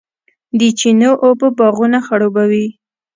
[0.59, 2.67] د چینو اوبه باغونه خړوبوي.